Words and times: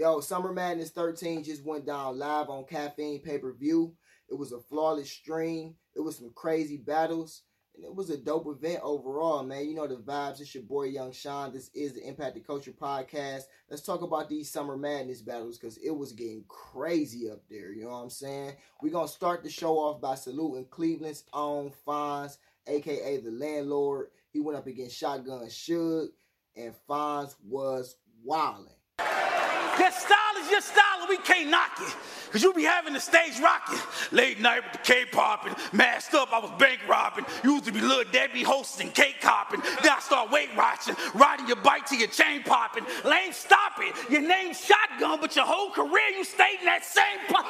Yo, 0.00 0.18
Summer 0.18 0.50
Madness 0.50 0.88
13 0.88 1.44
just 1.44 1.62
went 1.62 1.84
down 1.84 2.18
live 2.18 2.48
on 2.48 2.64
Caffeine 2.64 3.20
pay 3.20 3.36
per 3.36 3.52
view. 3.52 3.92
It 4.30 4.34
was 4.34 4.50
a 4.50 4.58
flawless 4.58 5.10
stream. 5.10 5.74
It 5.94 6.00
was 6.00 6.16
some 6.16 6.32
crazy 6.34 6.78
battles. 6.78 7.42
And 7.76 7.84
it 7.84 7.94
was 7.94 8.08
a 8.08 8.16
dope 8.16 8.46
event 8.46 8.80
overall, 8.82 9.42
man. 9.42 9.68
You 9.68 9.74
know 9.74 9.86
the 9.86 9.96
vibes. 9.96 10.40
It's 10.40 10.54
your 10.54 10.64
boy 10.64 10.84
Young 10.84 11.12
Shon. 11.12 11.52
This 11.52 11.68
is 11.74 11.92
the 11.92 12.08
Impact 12.08 12.34
the 12.34 12.40
Culture 12.40 12.72
podcast. 12.72 13.42
Let's 13.68 13.82
talk 13.82 14.00
about 14.00 14.30
these 14.30 14.50
Summer 14.50 14.78
Madness 14.78 15.20
battles 15.20 15.58
because 15.58 15.76
it 15.76 15.90
was 15.90 16.12
getting 16.12 16.44
crazy 16.48 17.30
up 17.30 17.42
there. 17.50 17.70
You 17.70 17.84
know 17.84 17.90
what 17.90 17.96
I'm 17.98 18.08
saying? 18.08 18.54
We're 18.80 18.92
going 18.92 19.06
to 19.06 19.12
start 19.12 19.42
the 19.42 19.50
show 19.50 19.74
off 19.74 20.00
by 20.00 20.14
saluting 20.14 20.64
Cleveland's 20.70 21.24
own 21.34 21.72
Fonz, 21.86 22.38
aka 22.66 23.20
the 23.20 23.30
landlord. 23.32 24.06
He 24.32 24.40
went 24.40 24.56
up 24.56 24.66
against 24.66 24.96
Shotgun 24.96 25.48
Suge, 25.48 26.08
and 26.56 26.72
Fonz 26.88 27.34
was 27.46 27.96
wilding. 28.24 28.72
That 29.80 29.94
style 29.94 30.44
is 30.44 30.50
your 30.52 30.60
style, 30.60 31.00
and 31.00 31.08
we 31.08 31.18
can't 31.18 31.50
knock 31.50 31.72
it. 31.80 31.96
Cause 32.32 32.42
you 32.44 32.52
be 32.52 32.64
having 32.64 32.92
the 32.92 33.00
stage 33.00 33.40
rocking. 33.40 33.78
Late 34.12 34.40
night 34.40 34.62
with 34.64 34.72
the 34.74 34.78
K 34.80 35.04
popping, 35.10 35.54
masked 35.72 36.14
up, 36.14 36.32
I 36.32 36.38
was 36.40 36.52
bank 36.60 36.80
robbing. 36.88 37.26
Used 37.44 37.64
to 37.64 37.72
be 37.72 37.80
little 37.80 38.04
Debbie 38.12 38.42
hosting, 38.44 38.90
cake 38.90 39.16
copping. 39.22 39.60
Then 39.82 39.92
I 39.92 40.00
start 40.00 40.30
weight 40.30 40.50
watching, 40.56 40.94
riding 41.14 41.48
your 41.48 41.56
bike 41.56 41.86
to 41.86 41.96
your 41.96 42.08
chain 42.08 42.42
popping. 42.44 42.84
Lane, 43.04 43.32
stop 43.32 43.72
it. 43.80 43.96
Your 44.12 44.22
name's 44.22 44.60
Shotgun, 44.60 45.20
but 45.20 45.34
your 45.34 45.46
whole 45.46 45.70
career 45.72 46.10
you 46.16 46.24
stayed 46.24 46.58
in 46.60 46.66
that 46.66 46.84
same. 46.84 47.18
Po- 47.28 47.42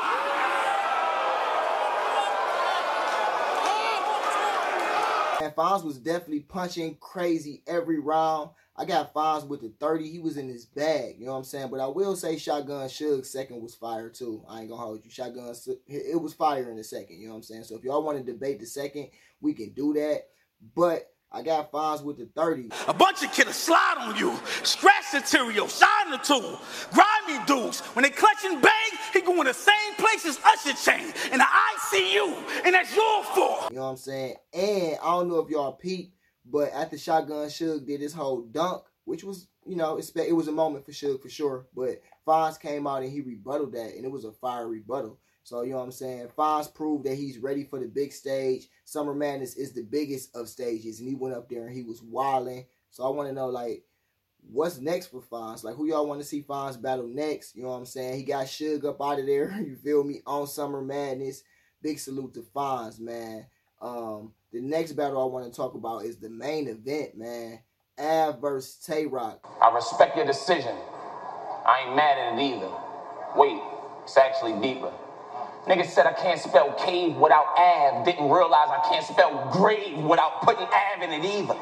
And 5.42 5.54
Fonz 5.54 5.84
was 5.84 5.98
definitely 5.98 6.40
punching 6.40 6.96
crazy 7.00 7.62
every 7.66 7.98
round. 7.98 8.50
I 8.80 8.86
got 8.86 9.12
Fonz 9.12 9.46
with 9.46 9.60
the 9.60 9.70
30. 9.78 10.08
He 10.08 10.20
was 10.20 10.38
in 10.38 10.48
his 10.48 10.64
bag, 10.64 11.16
you 11.18 11.26
know 11.26 11.32
what 11.32 11.38
I'm 11.38 11.44
saying? 11.44 11.68
But 11.70 11.80
I 11.80 11.86
will 11.86 12.16
say 12.16 12.38
Shotgun 12.38 12.88
Suge's 12.88 13.30
second 13.30 13.60
was 13.60 13.74
fire 13.74 14.08
too. 14.08 14.42
I 14.48 14.60
ain't 14.60 14.70
gonna 14.70 14.80
hold 14.80 15.04
you. 15.04 15.10
Shotgun, 15.10 15.54
it 15.86 16.18
was 16.18 16.32
fire 16.32 16.70
in 16.70 16.78
the 16.78 16.82
second, 16.82 17.20
you 17.20 17.26
know 17.26 17.34
what 17.34 17.38
I'm 17.38 17.42
saying? 17.42 17.64
So 17.64 17.76
if 17.76 17.84
y'all 17.84 18.02
want 18.02 18.16
to 18.16 18.24
debate 18.24 18.58
the 18.58 18.64
second, 18.64 19.08
we 19.42 19.52
can 19.52 19.74
do 19.74 19.92
that. 19.92 20.28
But 20.74 21.12
I 21.30 21.42
got 21.42 21.70
Fonz 21.70 22.02
with 22.02 22.16
the 22.16 22.30
30. 22.34 22.70
A 22.88 22.94
bunch 22.94 23.22
of 23.22 23.30
killers 23.32 23.54
slide 23.54 23.96
on 23.98 24.16
you, 24.16 24.34
scratch 24.62 25.12
the 25.12 25.20
material, 25.20 25.68
shine 25.68 26.10
the 26.10 26.16
tool, 26.16 26.58
grimy 26.90 27.44
dudes. 27.44 27.80
When 27.80 28.02
they 28.02 28.10
clutch 28.10 28.46
and 28.46 28.62
bang, 28.62 28.72
he 29.12 29.20
going 29.20 29.44
the 29.44 29.52
same 29.52 29.94
place 29.98 30.24
as 30.24 30.40
Usher 30.42 30.72
Chain 30.72 31.12
in 31.30 31.38
the 31.38 31.44
ICU, 31.44 32.64
and 32.64 32.74
that's 32.74 32.96
your 32.96 33.24
fault. 33.24 33.70
You 33.70 33.76
know 33.76 33.82
what 33.82 33.90
I'm 33.90 33.96
saying? 33.98 34.36
And 34.54 34.96
I 35.02 35.10
don't 35.10 35.28
know 35.28 35.40
if 35.40 35.50
y'all 35.50 35.72
peeped, 35.72 36.16
but 36.50 36.72
after 36.72 36.98
Shotgun 36.98 37.46
Suge 37.46 37.86
did 37.86 38.00
his 38.00 38.12
whole 38.12 38.42
dunk, 38.42 38.84
which 39.04 39.24
was, 39.24 39.48
you 39.66 39.76
know, 39.76 39.98
it 39.98 40.32
was 40.34 40.48
a 40.48 40.52
moment 40.52 40.84
for 40.84 40.92
Suge 40.92 41.20
for 41.20 41.28
sure, 41.28 41.66
but 41.74 42.02
Fonz 42.26 42.60
came 42.60 42.86
out 42.86 43.02
and 43.02 43.12
he 43.12 43.20
rebutted 43.20 43.72
that, 43.72 43.94
and 43.94 44.04
it 44.04 44.10
was 44.10 44.24
a 44.24 44.32
fire 44.32 44.68
rebuttal. 44.68 45.18
So, 45.42 45.62
you 45.62 45.70
know 45.70 45.78
what 45.78 45.84
I'm 45.84 45.92
saying? 45.92 46.28
Fonz 46.38 46.72
proved 46.72 47.04
that 47.04 47.16
he's 47.16 47.38
ready 47.38 47.64
for 47.64 47.78
the 47.78 47.86
big 47.86 48.12
stage. 48.12 48.68
Summer 48.84 49.14
Madness 49.14 49.56
is 49.56 49.72
the 49.72 49.82
biggest 49.82 50.34
of 50.36 50.48
stages, 50.48 51.00
and 51.00 51.08
he 51.08 51.14
went 51.14 51.34
up 51.34 51.48
there 51.48 51.66
and 51.66 51.74
he 51.74 51.82
was 51.82 52.02
wilding. 52.02 52.66
So, 52.90 53.04
I 53.04 53.08
want 53.08 53.28
to 53.28 53.34
know, 53.34 53.48
like, 53.48 53.84
what's 54.48 54.78
next 54.78 55.08
for 55.08 55.20
Fonz? 55.20 55.64
Like, 55.64 55.76
who 55.76 55.86
y'all 55.86 56.06
want 56.06 56.20
to 56.20 56.26
see 56.26 56.42
Fonz 56.42 56.80
battle 56.80 57.08
next? 57.08 57.56
You 57.56 57.62
know 57.62 57.70
what 57.70 57.76
I'm 57.76 57.86
saying? 57.86 58.16
He 58.16 58.24
got 58.24 58.46
Suge 58.46 58.84
up 58.84 59.00
out 59.00 59.18
of 59.18 59.26
there, 59.26 59.50
you 59.66 59.76
feel 59.76 60.04
me, 60.04 60.20
on 60.26 60.46
Summer 60.46 60.82
Madness. 60.82 61.42
Big 61.82 61.98
salute 61.98 62.34
to 62.34 62.42
Fonz, 62.54 63.00
man. 63.00 63.46
Um, 63.80 64.32
the 64.52 64.60
next 64.60 64.92
battle 64.92 65.22
I 65.22 65.26
want 65.26 65.46
to 65.46 65.56
talk 65.56 65.74
about 65.74 66.04
is 66.04 66.18
the 66.18 66.30
main 66.30 66.68
event, 66.68 67.16
man. 67.16 67.60
Av 67.98 68.40
versus 68.40 68.76
Tay 68.84 69.06
Roc. 69.06 69.46
I 69.62 69.74
respect 69.74 70.16
your 70.16 70.26
decision. 70.26 70.76
I 71.52 71.84
ain't 71.86 71.96
mad 71.96 72.18
at 72.18 72.38
it 72.38 72.42
either. 72.42 72.70
Wait, 73.36 73.60
it's 74.04 74.16
actually 74.16 74.54
deeper. 74.60 74.92
Nigga 75.66 75.86
said 75.86 76.06
I 76.06 76.12
can't 76.14 76.40
spell 76.40 76.72
cave 76.74 77.16
without 77.16 77.46
Av. 77.58 78.04
Didn't 78.04 78.30
realize 78.30 78.68
I 78.70 78.80
can't 78.88 79.06
spell 79.06 79.50
grave 79.52 79.98
without 79.98 80.42
putting 80.42 80.64
Av 80.66 81.02
in 81.02 81.12
it 81.12 81.24
either. 81.24 81.54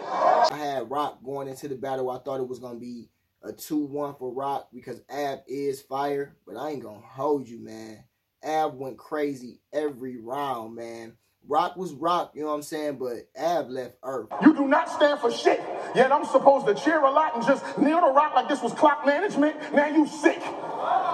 I 0.52 0.56
had 0.58 0.90
Roc 0.90 1.22
going 1.24 1.48
into 1.48 1.68
the 1.68 1.76
battle. 1.76 2.10
I 2.10 2.18
thought 2.18 2.40
it 2.40 2.48
was 2.48 2.58
gonna 2.60 2.78
be 2.78 3.08
a 3.42 3.52
2-1 3.52 4.18
for 4.18 4.32
Roc 4.32 4.68
because 4.72 5.02
Av 5.12 5.40
is 5.48 5.82
fire, 5.82 6.36
but 6.46 6.56
I 6.56 6.70
ain't 6.70 6.82
gonna 6.82 7.00
hold 7.00 7.48
you, 7.48 7.58
man. 7.58 8.04
Av 8.44 8.74
went 8.74 8.98
crazy 8.98 9.60
every 9.72 10.16
round, 10.16 10.74
man. 10.74 11.14
Roc 11.46 11.76
was 11.76 11.92
rock, 11.94 12.32
you 12.34 12.42
know 12.42 12.48
what 12.48 12.54
I'm 12.54 12.62
saying? 12.62 12.98
But 12.98 13.28
Av 13.40 13.70
left 13.70 13.96
Earth. 14.02 14.28
You 14.42 14.54
do 14.54 14.68
not 14.68 14.90
stand 14.90 15.20
for 15.20 15.30
shit. 15.30 15.60
Yet 15.94 16.12
I'm 16.12 16.26
supposed 16.26 16.66
to 16.66 16.74
cheer 16.74 17.00
a 17.00 17.10
lot 17.10 17.36
and 17.36 17.44
just 17.46 17.64
kneel 17.78 18.00
to 18.00 18.08
rock 18.08 18.34
like 18.34 18.48
this 18.48 18.62
was 18.62 18.74
clock 18.74 19.06
management. 19.06 19.56
Now 19.72 19.86
you 19.86 20.06
sick. 20.06 20.40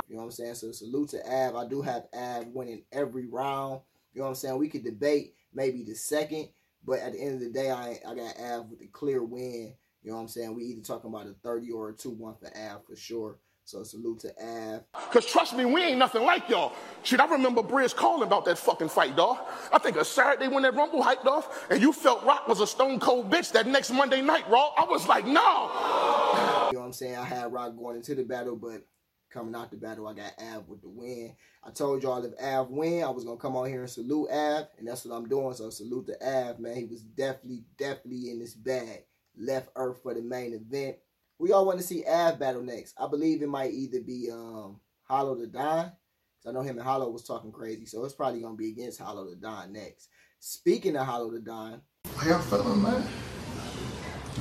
You 0.08 0.16
know 0.16 0.22
what 0.22 0.22
I'm 0.24 0.30
saying? 0.32 0.54
So 0.56 0.72
salute 0.72 1.10
to 1.10 1.18
Av. 1.32 1.54
I 1.54 1.66
do 1.68 1.82
have 1.82 2.06
Av 2.12 2.46
winning 2.48 2.82
every 2.92 3.26
round. 3.26 3.80
You 4.12 4.20
know 4.20 4.24
what 4.24 4.30
I'm 4.30 4.34
saying? 4.34 4.58
We 4.58 4.68
could 4.68 4.84
debate 4.84 5.34
maybe 5.52 5.84
the 5.84 5.94
second, 5.94 6.48
but 6.84 6.98
at 6.98 7.12
the 7.12 7.20
end 7.20 7.34
of 7.34 7.41
the 7.41 7.50
day, 7.50 7.70
I 7.70 8.00
I 8.06 8.14
got 8.14 8.41
Av 8.41 8.70
with 8.70 8.82
a 8.82 8.86
clear 8.88 9.22
win. 9.22 9.74
You 10.02 10.10
know 10.10 10.16
what 10.16 10.22
I'm 10.22 10.28
saying? 10.28 10.54
We 10.54 10.64
either 10.64 10.82
talking 10.82 11.10
about 11.10 11.26
a 11.26 11.34
30 11.42 11.70
or 11.70 11.91
a 11.91 11.94
2-1 11.94 12.38
for 12.38 12.50
Av 12.56 12.84
for 12.86 12.96
sure. 12.96 13.38
So 13.66 13.82
salute 13.82 14.20
to 14.20 14.32
Av. 14.42 14.82
Cause 15.10 15.25
trust 15.25 15.56
me, 15.56 15.64
we 15.64 15.82
ain't 15.82 15.98
nothing 15.98 16.22
like 16.22 16.50
y'all. 16.50 16.72
Shit, 17.02 17.19
I 17.19 17.26
remember 17.26 17.62
Briz 17.62 17.97
calling 17.97 18.22
about 18.22 18.44
that 18.44 18.58
fucking 18.58 18.91
fight, 18.91 19.16
dog. 19.16 19.38
I 19.72 19.78
think 19.78 19.97
a 19.97 20.04
Saturday 20.04 20.48
when 20.48 20.62
that 20.64 20.75
Rumble 20.75 21.02
hyped 21.02 21.25
off, 21.25 21.66
and 21.70 21.80
you 21.80 21.92
felt 21.92 22.22
Rock 22.24 22.47
was 22.47 22.60
a 22.60 22.66
stone 22.66 23.00
cold 23.00 23.30
bitch 23.30 23.53
that 23.53 23.66
next 23.66 23.91
Monday 23.91 24.20
night, 24.20 24.44
Raw. 24.50 24.72
I 24.76 24.84
was 24.84 25.08
like, 25.08 25.24
no. 25.26 25.32
You 25.32 26.74
know 26.74 26.80
what 26.80 26.86
I'm 26.86 26.92
saying? 26.92 27.16
I 27.16 27.24
had 27.24 27.53
Roc 27.53 27.74
going 27.74 27.97
into 27.97 28.14
the 28.14 28.24
battle, 28.24 28.54
but 28.54 28.86
coming 29.30 29.54
out 29.54 29.70
the 29.70 29.78
battle, 29.78 30.06
I 30.08 30.12
got 30.12 30.32
Av 30.38 30.69
with 30.69 30.82
the 30.82 30.91
win. 30.91 31.34
I 31.64 31.70
told 31.70 32.03
y'all 32.03 32.22
if 32.22 32.32
Av 32.38 32.69
win, 32.69 33.03
I 33.03 33.08
was 33.08 33.24
gonna 33.24 33.38
come 33.38 33.56
out 33.56 33.69
here 33.69 33.80
and 33.80 33.91
salute 33.91 34.28
Av, 34.30 34.69
and 34.78 34.86
that's 34.86 35.06
what 35.06 35.16
I'm 35.16 35.26
doing. 35.26 35.54
So 35.54 35.70
salute 35.70 36.06
to 36.08 36.22
Av, 36.22 36.60
man. 36.60 36.76
He 36.76 36.84
was 36.84 37.00
definitely, 37.00 37.64
definitely 37.78 38.30
in 38.30 38.41
this 38.41 38.54
bag. 38.54 39.04
Left 39.38 39.70
Earth 39.74 40.03
for 40.03 40.12
the 40.12 40.20
main 40.20 40.53
event. 40.53 40.97
We 41.39 41.50
all 41.53 41.67
want 41.67 41.78
to 41.78 41.84
see 41.84 42.05
Av 42.05 42.39
battle 42.39 42.62
next. 42.62 42.95
I 42.99 43.09
believe 43.09 43.43
it 43.43 43.49
might 43.49 43.72
either 43.72 44.00
be 44.00 44.31
um 44.31 44.78
Hollow 45.03 45.34
Da 45.34 45.47
Don. 45.47 45.84
Cause 45.84 46.47
I 46.47 46.53
know 46.53 46.62
him 46.62 46.78
and 46.78 46.87
Hollow 46.87 47.11
was 47.11 47.25
talking 47.25 47.50
crazy, 47.50 47.87
so 47.87 48.05
it's 48.05 48.15
probably 48.15 48.41
gonna 48.41 48.55
be 48.55 48.71
against 48.71 49.00
Hollow 49.00 49.27
Da 49.27 49.34
Don 49.41 49.72
next. 49.72 50.11
Speaking 50.39 50.97
of 50.97 51.06
Hollow 51.06 51.33
Da 51.33 51.41
Don, 51.41 51.81
how 52.17 52.28
y'all 52.28 52.39
feeling, 52.41 52.83
man? 52.83 53.06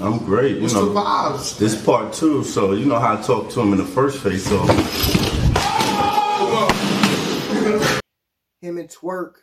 I'm 0.02 0.20
great. 0.20 0.62
What's 0.62 0.74
know, 0.74 0.94
the 0.94 1.00
vibes? 1.00 1.58
This 1.58 1.84
part 1.84 2.14
two, 2.14 2.44
so 2.44 2.74
you 2.74 2.86
know 2.86 3.00
how 3.00 3.18
I 3.18 3.22
talked 3.22 3.52
to 3.54 3.62
him 3.62 3.72
in 3.74 3.80
the 3.80 3.86
first 3.86 4.22
face. 4.22 4.46
So 4.46 4.60
him 8.62 8.78
and 8.78 8.90
Twork, 8.90 9.38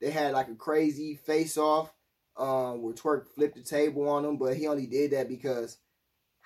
they 0.00 0.10
had 0.10 0.32
like 0.32 0.48
a 0.48 0.54
crazy 0.54 1.16
face 1.16 1.58
off, 1.58 1.92
um, 2.38 2.80
where 2.80 2.94
Twork 2.94 3.28
flipped 3.34 3.56
the 3.56 3.62
table 3.62 4.08
on 4.08 4.24
him, 4.24 4.38
but 4.38 4.56
he 4.56 4.66
only 4.66 4.86
did 4.86 5.10
that 5.10 5.28
because 5.28 5.78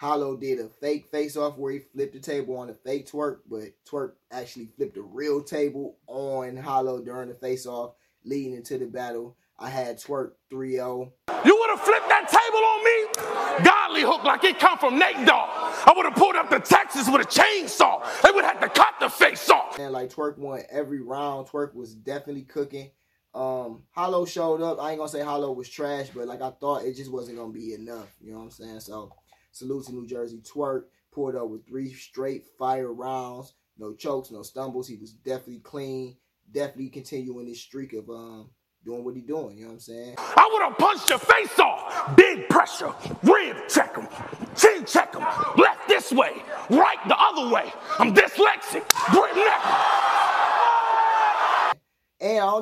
Hollow 0.00 0.34
did 0.34 0.58
a 0.58 0.66
fake 0.80 1.10
face 1.10 1.36
off 1.36 1.58
where 1.58 1.72
he 1.72 1.80
flipped 1.80 2.14
the 2.14 2.20
table 2.20 2.56
on 2.56 2.70
a 2.70 2.74
fake 2.74 3.06
Twork, 3.06 3.40
but 3.50 3.64
Twork 3.86 4.12
actually 4.32 4.70
flipped 4.74 4.96
a 4.96 5.02
real 5.02 5.42
table 5.42 5.98
on 6.06 6.56
Hollow 6.56 7.02
during 7.04 7.28
the 7.28 7.34
face 7.34 7.66
off, 7.66 7.92
leading 8.24 8.54
into 8.54 8.78
the 8.78 8.86
battle. 8.86 9.36
I 9.58 9.68
had 9.68 9.98
Twork 9.98 10.36
3 10.48 10.72
0. 10.72 11.12
You 11.44 11.54
would 11.54 11.68
have 11.68 11.80
flipped 11.82 12.08
that 12.08 12.28
table 12.30 12.64
on 12.64 13.58
me? 13.58 13.62
Godly 13.62 14.00
hook 14.00 14.24
like 14.24 14.42
it 14.44 14.58
come 14.58 14.78
from 14.78 14.98
Nate 14.98 15.26
Dogg. 15.26 15.50
I 15.86 15.92
would 15.94 16.06
have 16.06 16.14
pulled 16.14 16.34
up 16.34 16.48
the 16.48 16.60
Texas 16.60 17.06
with 17.06 17.20
a 17.20 17.28
chainsaw. 17.28 18.02
They 18.22 18.30
would 18.30 18.46
have 18.46 18.58
to 18.60 18.70
cut 18.70 18.94
the 19.00 19.10
face 19.10 19.50
off. 19.50 19.78
And 19.78 19.92
like 19.92 20.08
Twork 20.08 20.38
won 20.38 20.62
every 20.70 21.02
round. 21.02 21.48
Twork 21.48 21.74
was 21.74 21.94
definitely 21.94 22.44
cooking. 22.44 22.90
Um, 23.34 23.82
Hollow 23.90 24.24
showed 24.24 24.62
up. 24.62 24.80
I 24.80 24.92
ain't 24.92 24.98
gonna 24.98 25.10
say 25.10 25.20
Hollow 25.20 25.52
was 25.52 25.68
trash, 25.68 26.08
but 26.08 26.26
like 26.26 26.40
I 26.40 26.52
thought 26.52 26.84
it 26.84 26.96
just 26.96 27.12
wasn't 27.12 27.36
gonna 27.36 27.52
be 27.52 27.74
enough. 27.74 28.08
You 28.18 28.32
know 28.32 28.38
what 28.38 28.44
I'm 28.44 28.50
saying? 28.50 28.80
So 28.80 29.12
Salute 29.52 29.86
to 29.86 29.92
New 29.92 30.06
Jersey 30.06 30.40
Twork. 30.42 30.84
Pulled 31.12 31.50
with 31.50 31.66
three 31.66 31.92
straight 31.92 32.44
fire 32.58 32.92
rounds. 32.92 33.54
No 33.78 33.94
chokes, 33.94 34.30
no 34.30 34.42
stumbles. 34.42 34.86
He 34.86 34.96
was 34.96 35.12
definitely 35.12 35.60
clean. 35.60 36.16
Definitely 36.52 36.90
continuing 36.90 37.46
this 37.46 37.60
streak 37.60 37.92
of 37.92 38.08
um 38.10 38.50
doing 38.84 39.04
what 39.04 39.14
he 39.16 39.22
doing. 39.22 39.56
You 39.56 39.62
know 39.62 39.68
what 39.68 39.74
I'm 39.74 39.80
saying? 39.80 40.14
I 40.18 40.48
would 40.52 40.62
have 40.62 40.78
punched 40.78 41.10
your 41.10 41.18
face 41.18 41.58
off. 41.58 42.16
Big 42.16 42.48
pressure. 42.48 42.94
Rib 43.22 43.56
check 43.68 43.96
him. 43.96 44.08
Chin 44.56 44.84
check 44.84 45.14
him. 45.14 45.22
Left 45.56 45.86
this 45.88 46.12
way. 46.12 46.42
Right 46.70 46.98
the 47.08 47.16
other 47.18 47.52
way. 47.52 47.72
I'm 47.98 48.14
dyslexic. 48.14 48.84
Neck. 49.12 49.59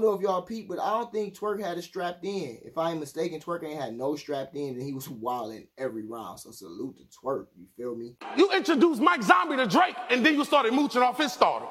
Know 0.08 0.14
if 0.14 0.22
y'all 0.22 0.40
peep, 0.40 0.68
but 0.70 0.80
I 0.80 0.88
don't 0.92 1.12
think 1.12 1.34
Twork 1.34 1.60
had 1.60 1.76
it 1.76 1.82
strapped 1.82 2.24
in. 2.24 2.60
If 2.64 2.78
I 2.78 2.92
ain't 2.92 3.00
mistaken, 3.00 3.40
Twork 3.40 3.62
ain't 3.62 3.78
had 3.78 3.94
no 3.94 4.16
strapped 4.16 4.56
in, 4.56 4.70
and 4.70 4.80
he 4.80 4.94
was 4.94 5.06
wilding 5.10 5.66
every 5.76 6.06
round. 6.06 6.40
So 6.40 6.50
salute 6.50 6.96
to 6.96 7.04
Twork. 7.14 7.48
You 7.58 7.66
feel 7.76 7.94
me? 7.94 8.14
You 8.34 8.50
introduced 8.52 9.02
Mike 9.02 9.22
Zombie 9.22 9.56
to 9.56 9.66
Drake, 9.66 9.96
and 10.08 10.24
then 10.24 10.32
you 10.32 10.46
started 10.46 10.72
mooching 10.72 11.02
off 11.02 11.18
his 11.18 11.30
starter. 11.30 11.66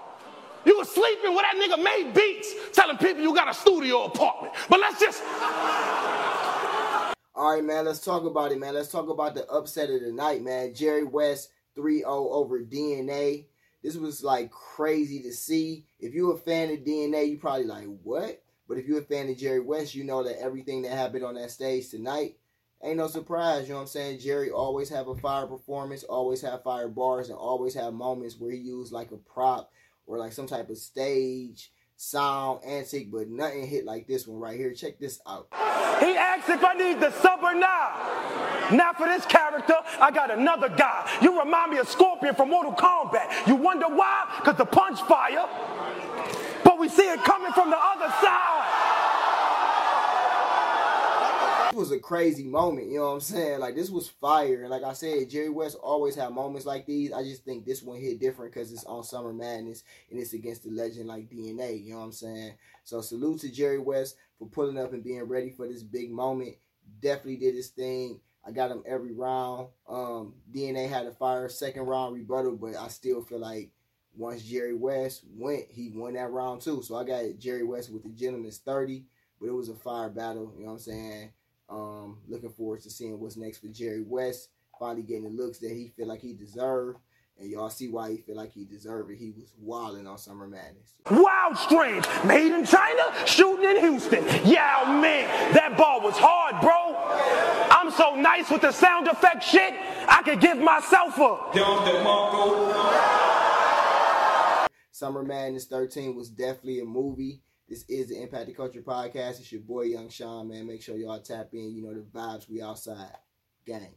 You 0.66 0.78
was 0.78 0.88
sleeping 0.88 1.34
where 1.34 1.42
that 1.42 1.56
nigga 1.56 1.84
made 1.84 2.13
beats, 2.13 2.54
telling 2.74 2.98
people 2.98 3.24
you 3.24 3.34
got 3.34 3.50
a 3.50 3.56
studio 3.56 4.04
apartment. 4.04 4.54
But 4.69 4.81
let's 4.81 5.00
just. 5.00 5.24
All 7.34 7.56
right, 7.56 7.63
man. 7.63 7.86
Let's 7.86 8.01
talk 8.01 8.24
about 8.24 8.51
it, 8.51 8.60
man. 8.60 8.75
Let's 8.75 8.89
talk 8.89 9.10
about 9.10 9.34
the 9.34 9.48
upset 9.48 9.89
of 9.89 10.01
the 10.01 10.12
night, 10.12 10.44
man. 10.44 10.75
Jerry 10.75 11.06
West 11.06 11.50
3-0 11.75 12.04
over 12.06 12.60
DNA. 12.60 13.45
This 13.88 13.95
was 13.95 14.22
like 14.22 14.51
crazy 14.51 15.22
to 15.22 15.31
see. 15.31 15.86
If 16.01 16.13
you're 16.13 16.34
a 16.34 16.38
fan 16.38 16.69
of 16.72 16.80
DNA, 16.80 17.30
you 17.30 17.38
probably 17.38 17.63
like 17.63 17.88
what? 18.04 18.44
But 18.68 18.78
if 18.78 18.86
you're 18.86 19.00
a 19.00 19.06
fan 19.06 19.30
of 19.30 19.38
Jerry 19.38 19.62
West, 19.62 19.95
you 19.95 20.04
know 20.04 20.24
that 20.24 20.42
everything 20.42 20.81
that 20.81 20.92
happened 20.92 21.24
on 21.24 21.36
that 21.36 21.51
stage 21.51 21.89
tonight 21.89 22.36
ain't 22.84 22.98
no 22.98 23.07
surprise. 23.07 23.63
You 23.63 23.69
know 23.69 23.75
what 23.75 23.81
I'm 23.84 23.88
saying? 23.88 24.19
Jerry 24.19 24.51
always 24.51 24.89
have 24.89 25.07
a 25.07 25.16
fire 25.16 25.48
performance, 25.48 26.04
always 26.04 26.42
have 26.42 26.63
fire 26.63 26.89
bars, 26.89 27.30
and 27.30 27.38
always 27.38 27.75
have 27.75 27.94
moments 27.94 28.36
where 28.38 28.51
he 28.51 28.57
used 28.57 28.92
like 28.92 29.12
a 29.12 29.18
prop 29.18 29.72
or 30.06 30.18
like 30.18 30.34
some 30.34 30.48
type 30.48 30.69
of 30.69 30.78
stage 30.78 31.72
sound 31.98 32.64
antic, 32.64 33.12
but 33.12 33.28
nothing 33.28 33.68
hit 33.68 33.84
like 33.84 34.08
this 34.08 34.28
one 34.28 34.40
right 34.40 34.58
here. 34.58 34.74
Check 34.74 35.00
this 35.00 35.20
out. 35.28 35.48
He 36.00 36.16
asked 36.16 36.48
if 36.48 36.64
I 36.64 36.74
need 36.76 37.00
the 37.00 37.12
sub 37.12 37.40
or 37.44 37.56
not. 37.56 38.72
Now 38.72 38.94
for 38.94 39.08
this 39.08 39.26
character, 39.26 39.76
I 40.00 40.12
got 40.12 40.30
another 40.32 40.70
guy. 40.70 41.10
You 41.22 41.40
remind 41.40 41.72
me 41.72 41.78
of 41.78 41.88
Scorpion 41.88 42.36
from 42.36 42.50
Mortal 42.50 42.74
Kombat. 42.74 43.48
You 43.48 43.56
wonder 43.56 43.88
why? 43.88 44.36
Because 44.38 44.58
the 44.58 44.66
punch 44.66 45.02
fire. 45.02 45.48
But 46.64 46.78
we 46.80 46.88
see 46.88 47.10
it 47.10 47.24
coming 47.24 47.52
from 47.54 47.70
the 47.70 47.78
other 47.78 48.14
side 48.22 48.97
was 51.77 51.91
a 51.91 52.00
crazy 52.00 52.44
moment, 52.44 52.88
you 52.88 52.97
know 52.97 53.06
what 53.06 53.13
I'm 53.13 53.19
saying? 53.21 53.59
Like 53.59 53.75
this 53.75 53.89
was 53.89 54.09
fire. 54.09 54.62
And 54.62 54.69
like 54.69 54.83
I 54.83 54.94
said, 54.94 55.29
Jerry 55.29 55.50
West 55.50 55.77
always 55.81 56.15
have 56.15 56.33
moments 56.33 56.65
like 56.65 56.85
these. 56.85 57.13
I 57.13 57.24
just 57.24 57.45
think 57.45 57.65
this 57.65 57.83
one 57.83 58.00
hit 58.00 58.19
different 58.19 58.53
because 58.53 58.74
it's 58.74 58.83
on 58.83 59.03
Summer 59.03 59.31
Madness 59.31 59.83
and 60.09 60.19
it's 60.19 60.33
against 60.33 60.63
the 60.63 60.71
legend 60.71 61.07
like 61.07 61.29
DNA, 61.29 61.83
you 61.85 61.91
know 61.94 62.00
what 62.00 62.06
I'm 62.06 62.12
saying? 62.12 62.53
So 62.83 63.01
salute 63.01 63.41
to 63.41 63.51
Jerry 63.51 63.79
West 63.79 64.18
for 64.39 64.47
pulling 64.47 64.79
up 64.79 64.94
and 64.94 65.03
being 65.03 65.24
ready 65.24 65.51
for 65.51 65.68
this 65.68 65.83
big 65.83 66.12
moment. 66.12 66.56
Definitely 67.00 67.38
did 67.38 67.56
his 67.56 67.69
thing. 67.69 68.19
I 68.45 68.51
got 68.51 68.71
him 68.71 68.83
every 68.85 69.13
round. 69.13 69.68
Um, 69.88 70.33
DNA 70.51 70.89
had 70.89 71.06
a 71.06 71.12
fire 71.12 71.47
second 71.50 71.83
round 71.83 72.15
rebuttal, 72.15 72.56
but 72.56 72.75
I 72.75 72.88
still 72.88 73.21
feel 73.21 73.39
like 73.39 73.71
once 74.15 74.41
Jerry 74.41 74.74
West 74.74 75.24
went, 75.35 75.65
he 75.69 75.91
won 75.94 76.13
that 76.15 76.31
round 76.31 76.62
too. 76.62 76.81
So 76.81 76.95
I 76.95 77.03
got 77.03 77.38
Jerry 77.38 77.63
West 77.63 77.91
with 77.91 78.03
the 78.03 78.09
gentleman's 78.09 78.57
30, 78.57 79.03
but 79.39 79.47
it 79.47 79.53
was 79.53 79.69
a 79.69 79.75
fire 79.75 80.09
battle, 80.09 80.53
you 80.57 80.63
know 80.63 80.71
what 80.71 80.74
I'm 80.74 80.79
saying? 80.79 81.31
Um, 81.69 82.19
looking 82.28 82.50
forward 82.50 82.81
to 82.81 82.90
seeing 82.90 83.19
what's 83.19 83.38
next 83.38 83.60
for 83.60 83.68
Jerry 83.68 84.02
West. 84.02 84.50
Finally 84.80 85.04
getting 85.04 85.24
the 85.24 85.30
looks 85.30 85.58
that 85.60 85.72
he 85.72 85.92
feel 85.96 86.08
like 86.08 86.22
he 86.22 86.34
deserved. 86.34 87.00
And 87.40 87.50
y'all 87.52 87.69
see 87.69 87.88
why 87.88 88.12
he 88.12 88.18
feel 88.18 88.36
like 88.36 88.52
he 88.52 88.66
deserved 88.66 89.12
it. 89.12 89.18
He 89.18 89.31
was 89.31 89.54
wilding 89.60 90.08
on 90.08 90.18
Summer 90.18 90.48
Madness. 90.48 90.94
Wild 91.12 91.58
strange. 91.58 92.06
Made 92.25 92.52
in 92.52 92.66
China, 92.66 93.14
shooting 93.25 93.69
in 93.69 93.80
Houston. 93.80 94.24
Yeah, 94.44 95.00
man, 95.02 95.54
that 95.54 95.78
ball 95.78 96.02
was 96.02 96.16
hard, 96.18 96.60
bro. 96.62 96.96
I'm 97.70 97.92
so 97.92 98.16
nice 98.16 98.50
with 98.50 98.62
the 98.62 98.72
sound 98.72 99.08
effect 99.08 99.44
shit, 99.44 99.74
I 100.08 100.24
could 100.24 100.42
give 100.42 100.58
myself 100.58 101.18
a. 101.20 101.52
Summer 104.92 105.22
Madness 105.22 105.66
13 105.66 106.16
was 106.16 106.30
definitely 106.30 106.80
a 106.80 106.86
movie. 106.86 107.42
This 107.68 107.84
is 107.90 108.08
the 108.08 108.22
Impact 108.22 108.46
the 108.46 108.54
Culture 108.54 108.81
podcast. 108.81 109.42
It's 109.42 109.52
your 109.52 109.60
boy 109.60 109.84
Young 109.84 110.08
Shon, 110.08 110.48
man. 110.48 110.68
Make 110.68 110.81
sure 110.81 110.96
y'all 110.96 111.19
tap 111.19 111.50
in. 111.52 111.75
You 111.75 111.84
know 111.84 111.94
the 111.94 112.00
vibes. 112.00 112.50
We 112.50 112.62
outside. 112.62 113.18
Gang. 113.66 113.96